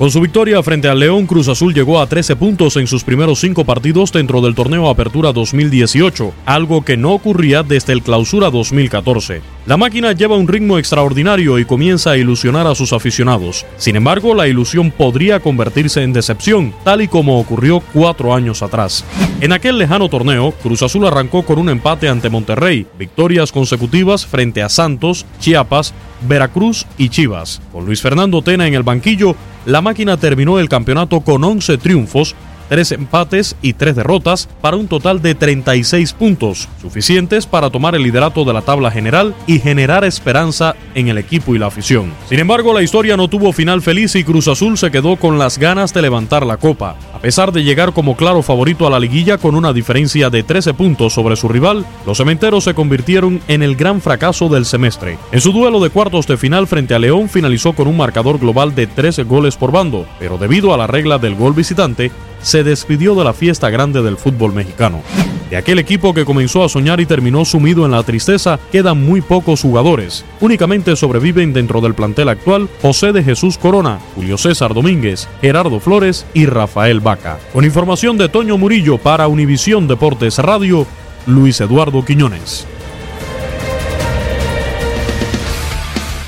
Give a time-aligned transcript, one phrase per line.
[0.00, 3.38] Con su victoria frente al León, Cruz Azul llegó a 13 puntos en sus primeros
[3.38, 9.42] cinco partidos dentro del torneo Apertura 2018, algo que no ocurría desde el Clausura 2014.
[9.66, 13.66] La máquina lleva un ritmo extraordinario y comienza a ilusionar a sus aficionados.
[13.76, 19.04] Sin embargo, la ilusión podría convertirse en decepción, tal y como ocurrió cuatro años atrás.
[19.42, 24.62] En aquel lejano torneo, Cruz Azul arrancó con un empate ante Monterrey, victorias consecutivas frente
[24.62, 25.92] a Santos, Chiapas,
[26.26, 27.60] Veracruz y Chivas.
[27.70, 32.34] Con Luis Fernando Tena en el banquillo, la máquina terminó el campeonato con 11 triunfos,
[32.70, 38.04] 3 empates y 3 derrotas para un total de 36 puntos, suficientes para tomar el
[38.04, 42.12] liderato de la tabla general y generar esperanza en el equipo y la afición.
[42.28, 45.58] Sin embargo, la historia no tuvo final feliz y Cruz Azul se quedó con las
[45.58, 46.96] ganas de levantar la copa.
[47.12, 50.72] A pesar de llegar como claro favorito a la liguilla con una diferencia de 13
[50.74, 55.18] puntos sobre su rival, los cementeros se convirtieron en el gran fracaso del semestre.
[55.32, 58.76] En su duelo de cuartos de final frente a León finalizó con un marcador global
[58.76, 63.14] de 13 goles por bando, pero debido a la regla del gol visitante, se despidió
[63.14, 65.02] de la fiesta grande del fútbol mexicano.
[65.50, 69.20] De aquel equipo que comenzó a soñar y terminó sumido en la tristeza, quedan muy
[69.20, 70.24] pocos jugadores.
[70.40, 76.24] Únicamente sobreviven dentro del plantel actual José de Jesús Corona, Julio César Domínguez, Gerardo Flores
[76.34, 77.40] y Rafael Vaca.
[77.52, 80.86] Con información de Toño Murillo para Univisión Deportes Radio,
[81.26, 82.64] Luis Eduardo Quiñones.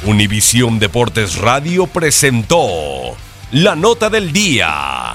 [0.04, 2.58] Univisión Deportes Radio presentó
[3.52, 5.14] la nota del día.